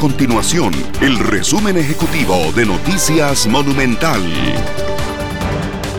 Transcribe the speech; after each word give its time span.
continuación 0.00 0.72
el 1.02 1.18
resumen 1.18 1.76
ejecutivo 1.76 2.34
de 2.56 2.64
Noticias 2.64 3.46
Monumental. 3.46 4.22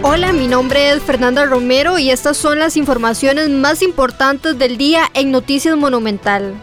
Hola, 0.01 0.33
mi 0.33 0.47
nombre 0.47 0.89
es 0.89 1.03
Fernanda 1.03 1.46
Romero 1.46 1.99
y 1.99 2.09
estas 2.09 2.35
son 2.35 2.57
las 2.57 2.77
informaciones 2.77 3.51
más 3.51 3.83
importantes 3.83 4.58
del 4.58 4.77
día 4.77 5.03
en 5.13 5.29
Noticias 5.29 5.77
Monumental. 5.77 6.55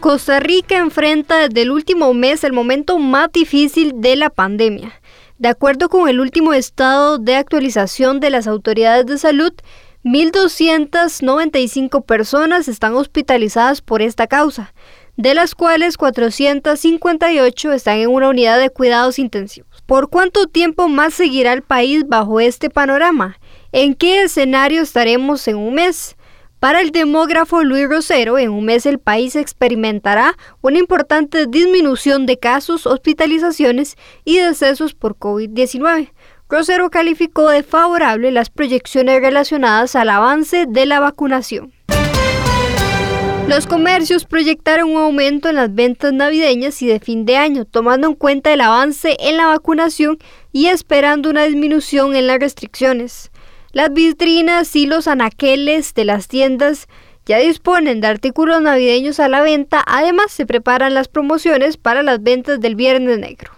Costa 0.00 0.40
Rica 0.40 0.76
enfrenta 0.76 1.48
desde 1.48 1.62
el 1.62 1.70
último 1.70 2.12
mes 2.12 2.44
el 2.44 2.52
momento 2.52 2.98
más 2.98 3.32
difícil 3.32 4.02
de 4.02 4.16
la 4.16 4.28
pandemia. 4.28 4.92
De 5.38 5.48
acuerdo 5.48 5.88
con 5.88 6.06
el 6.06 6.20
último 6.20 6.52
estado 6.52 7.16
de 7.16 7.36
actualización 7.36 8.20
de 8.20 8.28
las 8.28 8.46
autoridades 8.46 9.06
de 9.06 9.16
salud, 9.16 9.54
1.295 10.04 12.04
personas 12.04 12.68
están 12.68 12.94
hospitalizadas 12.94 13.80
por 13.80 14.02
esta 14.02 14.26
causa, 14.26 14.74
de 15.18 15.34
las 15.34 15.56
cuales 15.56 15.96
458 15.96 17.72
están 17.72 17.98
en 17.98 18.08
una 18.08 18.28
unidad 18.28 18.56
de 18.56 18.70
cuidados 18.70 19.18
intensivos. 19.18 19.82
¿Por 19.84 20.10
cuánto 20.10 20.46
tiempo 20.46 20.86
más 20.86 21.12
seguirá 21.12 21.52
el 21.52 21.62
país 21.62 22.06
bajo 22.06 22.38
este 22.38 22.70
panorama? 22.70 23.36
¿En 23.72 23.94
qué 23.94 24.22
escenario 24.22 24.80
estaremos 24.80 25.48
en 25.48 25.56
un 25.56 25.74
mes? 25.74 26.16
Para 26.60 26.80
el 26.80 26.92
demógrafo 26.92 27.64
Luis 27.64 27.88
Rosero, 27.88 28.38
en 28.38 28.50
un 28.50 28.64
mes 28.64 28.86
el 28.86 29.00
país 29.00 29.34
experimentará 29.34 30.36
una 30.60 30.78
importante 30.78 31.46
disminución 31.46 32.24
de 32.24 32.38
casos, 32.38 32.86
hospitalizaciones 32.86 33.96
y 34.24 34.38
decesos 34.38 34.94
por 34.94 35.16
COVID-19. 35.16 36.12
Rosero 36.48 36.90
calificó 36.90 37.48
de 37.48 37.64
favorable 37.64 38.30
las 38.30 38.50
proyecciones 38.50 39.20
relacionadas 39.20 39.96
al 39.96 40.10
avance 40.10 40.66
de 40.68 40.86
la 40.86 41.00
vacunación. 41.00 41.72
Los 43.48 43.66
comercios 43.66 44.26
proyectaron 44.26 44.90
un 44.90 44.98
aumento 44.98 45.48
en 45.48 45.56
las 45.56 45.74
ventas 45.74 46.12
navideñas 46.12 46.82
y 46.82 46.86
de 46.86 47.00
fin 47.00 47.24
de 47.24 47.38
año, 47.38 47.64
tomando 47.64 48.06
en 48.06 48.14
cuenta 48.14 48.52
el 48.52 48.60
avance 48.60 49.16
en 49.20 49.38
la 49.38 49.46
vacunación 49.46 50.18
y 50.52 50.66
esperando 50.66 51.30
una 51.30 51.44
disminución 51.44 52.14
en 52.14 52.26
las 52.26 52.40
restricciones. 52.40 53.30
Las 53.72 53.90
vitrinas 53.90 54.76
y 54.76 54.84
los 54.84 55.08
anaqueles 55.08 55.94
de 55.94 56.04
las 56.04 56.28
tiendas 56.28 56.88
ya 57.24 57.38
disponen 57.38 58.02
de 58.02 58.08
artículos 58.08 58.60
navideños 58.60 59.18
a 59.18 59.28
la 59.28 59.40
venta, 59.40 59.82
además 59.86 60.30
se 60.30 60.44
preparan 60.44 60.92
las 60.92 61.08
promociones 61.08 61.78
para 61.78 62.02
las 62.02 62.22
ventas 62.22 62.60
del 62.60 62.76
Viernes 62.76 63.18
Negro. 63.18 63.57